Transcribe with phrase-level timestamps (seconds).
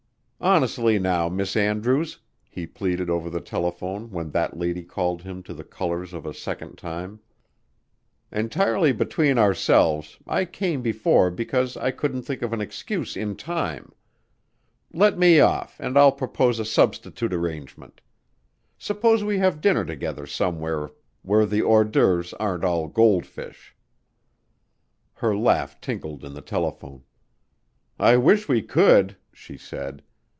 [0.43, 2.17] "Honestly, now, Miss Andrews,"
[2.49, 6.79] he pleaded over the telephone when that lady called him to the colors a second
[6.79, 7.19] time,
[8.31, 13.91] "entirely between ourselves, I came before because I couldn't think of an excuse in time.
[14.91, 18.01] Let me off and I'll propose a substitute arrangement.
[18.79, 20.89] Suppose we have dinner together somewhere
[21.21, 23.75] where the hors d'oeuvres aren't all gold fish."
[25.13, 27.03] Her laugh tinkled in the telephone.
[27.99, 30.01] "I wish we could," she said.